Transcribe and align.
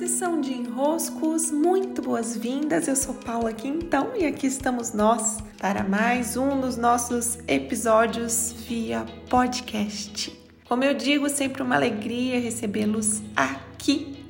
Sessão 0.00 0.40
de 0.40 0.54
enroscos, 0.54 1.50
muito 1.50 2.00
boas-vindas. 2.00 2.88
Eu 2.88 2.96
sou 2.96 3.12
Paula 3.12 3.52
Quintão 3.52 4.12
e 4.18 4.24
aqui 4.24 4.46
estamos 4.46 4.94
nós 4.94 5.40
para 5.58 5.84
mais 5.84 6.38
um 6.38 6.58
dos 6.58 6.78
nossos 6.78 7.38
episódios 7.46 8.54
via 8.66 9.04
podcast. 9.28 10.32
Como 10.66 10.82
eu 10.82 10.94
digo, 10.94 11.28
sempre 11.28 11.62
uma 11.62 11.74
alegria 11.74 12.40
recebê-los 12.40 13.20
aqui. 13.36 14.24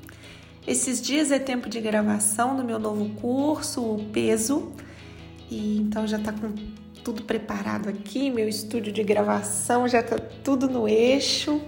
Esses 0.67 1.01
dias 1.01 1.31
é 1.31 1.39
tempo 1.39 1.69
de 1.69 1.81
gravação 1.81 2.57
do 2.57 2.65
meu 2.65 2.81
novo 2.81 3.09
curso, 3.21 3.81
o 3.81 4.07
Peso, 4.07 4.73
e 5.49 5.79
então 5.79 6.05
já 6.05 6.19
está 6.19 6.33
com 6.33 6.53
tudo 7.05 7.23
preparado 7.23 7.89
aqui, 7.89 8.29
meu 8.29 8.49
estúdio 8.49 8.93
de 8.93 9.05
gravação 9.05 9.87
já 9.87 10.01
está 10.01 10.19
tudo 10.19 10.69
no 10.69 10.89
eixo 10.89 11.63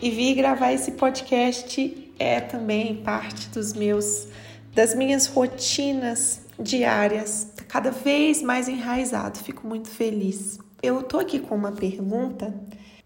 e 0.00 0.10
vi 0.10 0.32
gravar 0.32 0.72
esse 0.72 0.92
podcast 0.92 2.01
é 2.18 2.40
também 2.40 3.02
parte 3.02 3.48
dos 3.48 3.72
meus 3.72 4.28
das 4.74 4.94
minhas 4.94 5.26
rotinas 5.26 6.40
diárias, 6.58 7.52
cada 7.68 7.90
vez 7.90 8.40
mais 8.40 8.68
enraizado. 8.68 9.38
Fico 9.38 9.66
muito 9.66 9.88
feliz. 9.88 10.58
Eu 10.82 11.02
tô 11.02 11.18
aqui 11.18 11.38
com 11.38 11.54
uma 11.54 11.72
pergunta, 11.72 12.54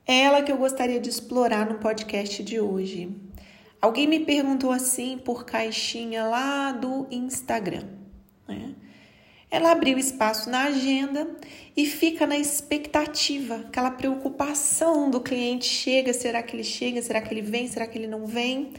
é 0.06 0.20
ela 0.20 0.42
que 0.42 0.52
eu 0.52 0.56
gostaria 0.56 1.00
de 1.00 1.08
explorar 1.08 1.68
no 1.68 1.78
podcast 1.78 2.42
de 2.42 2.60
hoje. 2.60 3.10
Alguém 3.80 4.06
me 4.06 4.20
perguntou 4.20 4.72
assim 4.72 5.18
por 5.18 5.44
caixinha 5.44 6.24
lá 6.24 6.72
do 6.72 7.06
Instagram. 7.10 7.84
Né? 8.48 8.74
Ela 9.50 9.72
abriu 9.72 9.98
espaço 9.98 10.48
na 10.48 10.64
agenda 10.64 11.28
e 11.76 11.86
fica 11.86 12.26
na 12.26 12.38
expectativa, 12.38 13.56
aquela 13.56 13.90
preocupação 13.90 15.10
do 15.10 15.20
cliente 15.20 15.66
chega, 15.66 16.12
será 16.12 16.42
que 16.42 16.56
ele 16.56 16.64
chega, 16.64 17.02
será 17.02 17.20
que 17.20 17.32
ele 17.32 17.42
vem, 17.42 17.68
será 17.68 17.86
que 17.86 17.98
ele 17.98 18.06
não 18.06 18.26
vem? 18.26 18.72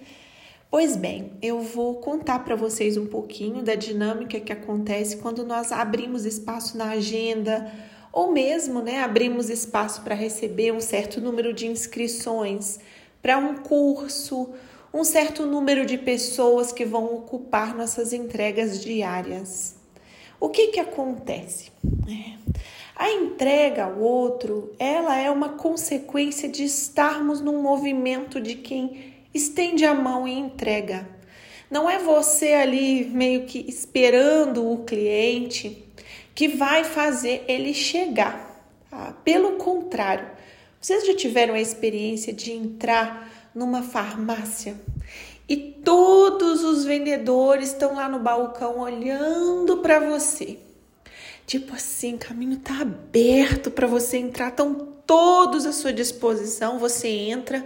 Pois 0.70 0.98
bem, 0.98 1.32
eu 1.42 1.62
vou 1.62 1.96
contar 1.96 2.40
para 2.40 2.54
vocês 2.54 2.98
um 2.98 3.06
pouquinho 3.06 3.64
da 3.64 3.74
dinâmica 3.74 4.38
que 4.38 4.52
acontece 4.52 5.16
quando 5.16 5.46
nós 5.46 5.72
abrimos 5.72 6.26
espaço 6.26 6.78
na 6.78 6.90
agenda 6.90 7.72
ou 8.12 8.34
mesmo, 8.34 8.82
né, 8.82 9.02
abrimos 9.02 9.50
espaço 9.50 10.02
para 10.02 10.14
receber 10.14 10.74
um 10.74 10.82
certo 10.82 11.22
número 11.22 11.54
de 11.54 11.68
inscrições 11.68 12.80
para 13.22 13.38
um 13.38 13.56
curso, 13.56 14.50
um 14.94 15.06
certo 15.06 15.46
número 15.46 15.86
de 15.86 15.98
pessoas 15.98 16.74
que 16.74 16.84
vão 16.84 17.16
ocupar 17.16 17.74
nossas 17.74 18.12
entregas 18.12 18.84
diárias. 18.84 19.78
O 20.38 20.50
que 20.50 20.68
que 20.68 20.81
acontece? 20.81 21.72
É, 22.09 22.38
a 22.94 23.09
entrega 23.09 23.86
ao 23.86 24.00
outro, 24.00 24.74
ela 24.78 25.18
é 25.18 25.31
uma 25.31 25.50
consequência 25.50 26.50
de 26.50 26.66
estarmos 26.66 27.40
num 27.40 27.62
movimento 27.62 28.42
de 28.42 28.56
quem 28.56 29.17
estende 29.38 29.86
a 29.86 29.94
mão 29.94 30.28
e 30.28 30.34
entrega. 30.34 31.08
Não 31.70 31.90
é 31.90 32.00
você 32.00 32.54
ali 32.54 33.06
meio 33.06 33.46
que 33.46 33.66
esperando 33.68 34.70
o 34.70 34.84
cliente 34.84 35.86
que 36.34 36.48
vai 36.48 36.84
fazer 36.84 37.44
ele 37.48 37.74
chegar. 37.74 38.64
Tá? 38.90 39.14
Pelo 39.24 39.54
contrário, 39.54 40.30
vocês 40.80 41.06
já 41.06 41.16
tiveram 41.16 41.54
a 41.54 41.60
experiência 41.60 42.32
de 42.32 42.52
entrar 42.52 43.50
numa 43.54 43.82
farmácia 43.82 44.80
e 45.50 45.56
todos 45.58 46.64
os 46.64 46.86
vendedores 46.86 47.70
estão 47.70 47.96
lá 47.96 48.08
no 48.08 48.20
balcão 48.20 48.80
olhando 48.80 49.78
para 49.78 50.00
você. 50.00 50.60
Tipo 51.46 51.74
assim, 51.74 52.16
o 52.16 52.18
caminho 52.18 52.58
tá 52.58 52.82
aberto 52.82 53.72
para 53.72 53.88
você 53.88 54.18
entrar, 54.18 54.50
estão 54.50 54.74
todos 55.06 55.66
à 55.66 55.72
sua 55.72 55.94
disposição, 55.94 56.78
você 56.78 57.08
entra 57.08 57.66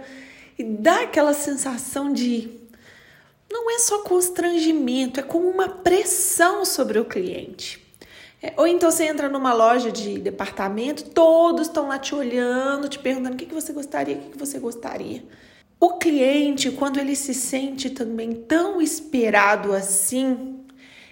e 0.58 0.64
dá 0.64 1.02
aquela 1.02 1.34
sensação 1.34 2.12
de 2.12 2.60
não 3.50 3.70
é 3.70 3.78
só 3.78 3.98
constrangimento, 4.02 5.20
é 5.20 5.22
como 5.22 5.48
uma 5.48 5.68
pressão 5.68 6.64
sobre 6.64 6.98
o 6.98 7.04
cliente. 7.04 7.82
É, 8.42 8.54
ou 8.56 8.66
então 8.66 8.90
você 8.90 9.04
entra 9.04 9.28
numa 9.28 9.52
loja 9.52 9.92
de 9.92 10.18
departamento, 10.18 11.10
todos 11.10 11.68
estão 11.68 11.86
lá 11.86 11.98
te 11.98 12.14
olhando, 12.14 12.88
te 12.88 12.98
perguntando 12.98 13.34
o 13.34 13.38
que, 13.38 13.46
que 13.46 13.54
você 13.54 13.72
gostaria, 13.72 14.16
o 14.16 14.20
que, 14.20 14.30
que 14.30 14.38
você 14.38 14.58
gostaria. 14.58 15.22
O 15.78 15.98
cliente, 15.98 16.70
quando 16.70 16.98
ele 16.98 17.14
se 17.14 17.34
sente 17.34 17.90
também 17.90 18.32
tão 18.32 18.80
esperado 18.80 19.72
assim, 19.72 20.60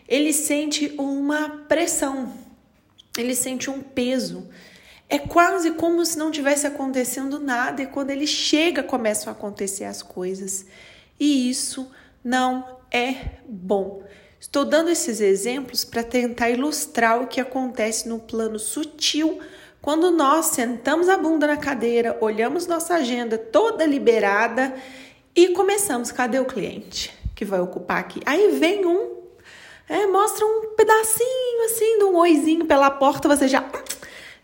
ele 0.08 0.32
sente 0.32 0.92
uma 0.98 1.48
pressão, 1.68 2.32
ele 3.16 3.34
sente 3.34 3.70
um 3.70 3.80
peso. 3.80 4.48
É 5.10 5.18
quase 5.18 5.72
como 5.72 6.06
se 6.06 6.16
não 6.16 6.30
tivesse 6.30 6.66
acontecendo 6.66 7.40
nada 7.40 7.82
e 7.82 7.86
quando 7.86 8.10
ele 8.10 8.26
chega 8.26 8.82
começam 8.82 9.30
a 9.30 9.36
acontecer 9.36 9.84
as 9.84 10.02
coisas. 10.02 10.64
E 11.18 11.50
isso 11.50 11.90
não 12.24 12.78
é 12.92 13.16
bom. 13.44 14.04
Estou 14.38 14.64
dando 14.64 14.88
esses 14.88 15.20
exemplos 15.20 15.84
para 15.84 16.04
tentar 16.04 16.48
ilustrar 16.48 17.20
o 17.20 17.26
que 17.26 17.40
acontece 17.40 18.08
no 18.08 18.20
plano 18.20 18.58
sutil 18.58 19.40
quando 19.82 20.10
nós 20.10 20.46
sentamos 20.46 21.08
a 21.08 21.16
bunda 21.16 21.46
na 21.46 21.56
cadeira, 21.56 22.16
olhamos 22.20 22.66
nossa 22.66 22.94
agenda 22.96 23.38
toda 23.38 23.86
liberada 23.86 24.74
e 25.34 25.48
começamos. 25.48 26.12
Cadê 26.12 26.38
o 26.38 26.44
cliente 26.44 27.10
que 27.34 27.46
vai 27.46 27.60
ocupar 27.60 27.98
aqui? 27.98 28.20
Aí 28.26 28.58
vem 28.58 28.84
um, 28.84 29.16
é, 29.88 30.06
mostra 30.06 30.44
um 30.44 30.74
pedacinho 30.76 31.64
assim 31.64 31.98
de 31.98 32.04
um 32.04 32.16
oizinho 32.16 32.66
pela 32.66 32.90
porta, 32.90 33.26
você 33.26 33.48
já 33.48 33.62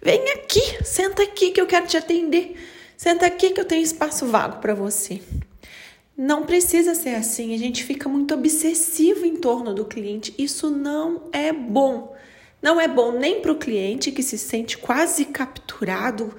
Vem 0.06 0.22
aqui, 0.34 0.62
senta 0.84 1.24
aqui 1.24 1.50
que 1.50 1.60
eu 1.60 1.66
quero 1.66 1.88
te 1.88 1.96
atender. 1.96 2.54
Senta 2.96 3.26
aqui 3.26 3.50
que 3.50 3.60
eu 3.60 3.64
tenho 3.64 3.82
espaço 3.82 4.24
vago 4.24 4.60
para 4.60 4.72
você. 4.72 5.20
Não 6.16 6.46
precisa 6.46 6.94
ser 6.94 7.16
assim, 7.16 7.52
a 7.52 7.58
gente 7.58 7.82
fica 7.82 8.08
muito 8.08 8.32
obsessivo 8.32 9.26
em 9.26 9.34
torno 9.34 9.74
do 9.74 9.84
cliente. 9.84 10.32
Isso 10.38 10.70
não 10.70 11.22
é 11.32 11.52
bom. 11.52 12.14
Não 12.62 12.80
é 12.80 12.86
bom 12.86 13.18
nem 13.18 13.40
para 13.40 13.50
o 13.50 13.58
cliente 13.58 14.12
que 14.12 14.22
se 14.22 14.38
sente 14.38 14.78
quase 14.78 15.24
capturado, 15.24 16.36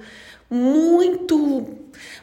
muito, 0.48 1.68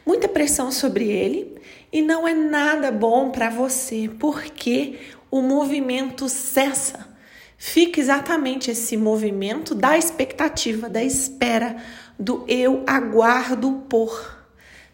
muita 0.04 0.26
pressão 0.26 0.72
sobre 0.72 1.04
ele, 1.08 1.54
e 1.92 2.02
não 2.02 2.26
é 2.26 2.34
nada 2.34 2.90
bom 2.90 3.30
para 3.30 3.50
você, 3.50 4.10
porque 4.18 4.98
o 5.30 5.40
movimento 5.40 6.28
cessa 6.28 7.15
fica 7.56 8.00
exatamente 8.00 8.70
esse 8.70 8.96
movimento 8.96 9.74
da 9.74 9.96
expectativa, 9.96 10.88
da 10.88 11.02
espera, 11.02 11.76
do 12.18 12.44
eu 12.48 12.82
aguardo 12.86 13.84
por. 13.88 14.36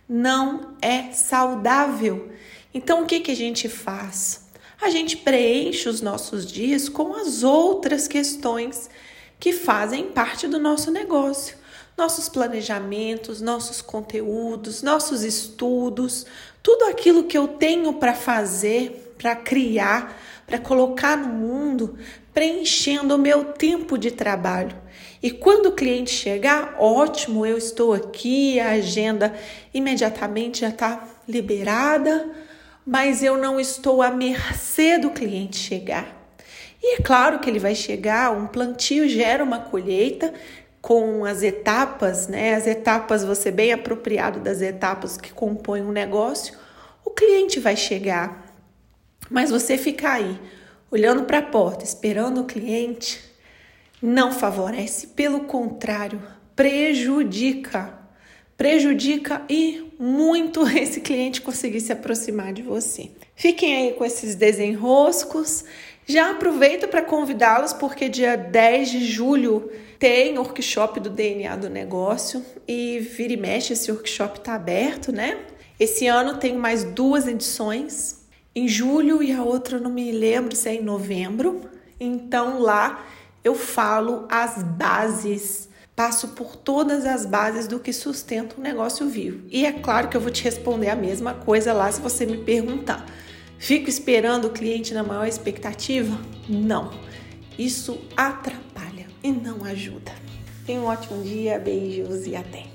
Não 0.08 0.74
é 0.80 1.12
saudável. 1.12 2.30
Então, 2.74 3.02
o 3.02 3.06
que, 3.06 3.20
que 3.20 3.30
a 3.30 3.36
gente 3.36 3.68
faz? 3.68 4.42
A 4.80 4.90
gente 4.90 5.16
preenche 5.16 5.88
os 5.88 6.00
nossos 6.00 6.44
dias 6.44 6.88
com 6.88 7.14
as 7.14 7.42
outras 7.42 8.08
questões 8.08 8.90
que 9.38 9.52
fazem 9.52 10.06
parte 10.06 10.48
do 10.48 10.58
nosso 10.58 10.90
negócio. 10.90 11.56
Nossos 11.96 12.28
planejamentos, 12.28 13.40
nossos 13.40 13.82
conteúdos, 13.82 14.82
nossos 14.82 15.22
estudos, 15.22 16.26
tudo 16.62 16.84
aquilo 16.86 17.24
que 17.24 17.36
eu 17.36 17.46
tenho 17.46 17.92
para 17.94 18.14
fazer, 18.14 19.14
para 19.18 19.36
criar, 19.36 20.20
para 20.46 20.58
colocar 20.58 21.16
no 21.16 21.28
mundo, 21.28 21.98
preenchendo 22.32 23.14
o 23.14 23.18
meu 23.18 23.44
tempo 23.44 23.98
de 23.98 24.10
trabalho. 24.10 24.76
E 25.22 25.30
quando 25.30 25.66
o 25.66 25.72
cliente 25.72 26.10
chegar, 26.10 26.76
ótimo, 26.78 27.46
eu 27.46 27.56
estou 27.56 27.92
aqui, 27.92 28.58
a 28.58 28.70
agenda 28.70 29.34
imediatamente 29.72 30.60
já 30.60 30.68
está 30.68 31.08
liberada, 31.28 32.28
mas 32.84 33.22
eu 33.22 33.36
não 33.36 33.60
estou 33.60 34.02
à 34.02 34.10
mercê 34.10 34.98
do 34.98 35.10
cliente 35.10 35.56
chegar. 35.56 36.20
E 36.82 36.96
é 36.96 37.02
claro 37.02 37.38
que 37.38 37.48
ele 37.48 37.60
vai 37.60 37.76
chegar, 37.76 38.32
um 38.32 38.48
plantio 38.48 39.08
gera 39.08 39.44
uma 39.44 39.60
colheita 39.60 40.34
com 40.80 41.24
as 41.24 41.44
etapas, 41.44 42.26
né? 42.26 42.56
As 42.56 42.66
etapas, 42.66 43.22
você 43.22 43.52
bem 43.52 43.72
apropriado 43.72 44.40
das 44.40 44.60
etapas 44.60 45.16
que 45.16 45.32
compõem 45.32 45.82
um 45.82 45.92
negócio, 45.92 46.58
o 47.04 47.10
cliente 47.10 47.60
vai 47.60 47.76
chegar. 47.76 48.44
Mas 49.30 49.50
você 49.50 49.78
ficar 49.78 50.14
aí 50.14 50.40
olhando 50.92 51.24
para 51.24 51.38
a 51.38 51.42
porta, 51.42 51.84
esperando 51.84 52.42
o 52.42 52.44
cliente, 52.44 53.18
não 54.00 54.30
favorece, 54.30 55.06
pelo 55.08 55.44
contrário, 55.44 56.22
prejudica. 56.54 57.98
Prejudica 58.58 59.42
e 59.48 59.90
muito 59.98 60.68
esse 60.76 61.00
cliente 61.00 61.40
conseguir 61.40 61.80
se 61.80 61.92
aproximar 61.92 62.52
de 62.52 62.60
você. 62.60 63.10
Fiquem 63.34 63.74
aí 63.74 63.92
com 63.94 64.04
esses 64.04 64.34
desenroscos. 64.34 65.64
Já 66.06 66.30
aproveito 66.30 66.86
para 66.86 67.00
convidá-los 67.00 67.72
porque 67.72 68.08
dia 68.08 68.36
10 68.36 68.90
de 68.90 69.04
julho 69.06 69.72
tem 69.98 70.36
workshop 70.36 71.00
do 71.00 71.08
DNA 71.08 71.56
do 71.56 71.70
negócio 71.70 72.44
e 72.68 72.98
vira 72.98 73.32
e 73.32 73.36
mexe 73.36 73.72
esse 73.72 73.90
workshop 73.90 74.40
está 74.40 74.54
aberto, 74.54 75.10
né? 75.10 75.38
Esse 75.80 76.06
ano 76.06 76.38
tem 76.38 76.54
mais 76.54 76.84
duas 76.84 77.26
edições 77.26 78.21
em 78.54 78.68
julho 78.68 79.22
e 79.22 79.32
a 79.32 79.42
outra 79.42 79.78
não 79.78 79.90
me 79.90 80.12
lembro 80.12 80.54
se 80.54 80.68
é 80.68 80.74
em 80.74 80.82
novembro. 80.82 81.62
Então 81.98 82.60
lá 82.60 83.04
eu 83.42 83.54
falo 83.54 84.26
as 84.30 84.62
bases, 84.62 85.68
passo 85.96 86.28
por 86.28 86.56
todas 86.56 87.06
as 87.06 87.24
bases 87.26 87.66
do 87.66 87.80
que 87.80 87.92
sustenta 87.92 88.56
um 88.58 88.62
negócio 88.62 89.08
vivo. 89.08 89.44
E 89.50 89.64
é 89.64 89.72
claro 89.72 90.08
que 90.08 90.16
eu 90.16 90.20
vou 90.20 90.30
te 90.30 90.44
responder 90.44 90.90
a 90.90 90.96
mesma 90.96 91.34
coisa 91.34 91.72
lá 91.72 91.90
se 91.90 92.00
você 92.00 92.26
me 92.26 92.38
perguntar. 92.38 93.06
Fico 93.58 93.88
esperando 93.88 94.46
o 94.46 94.50
cliente 94.50 94.92
na 94.92 95.02
maior 95.02 95.26
expectativa? 95.26 96.18
Não. 96.48 96.90
Isso 97.58 98.00
atrapalha 98.16 99.06
e 99.22 99.30
não 99.30 99.64
ajuda. 99.64 100.12
Tenha 100.66 100.80
um 100.80 100.86
ótimo 100.86 101.22
dia, 101.22 101.58
beijos 101.58 102.26
e 102.26 102.34
até! 102.34 102.71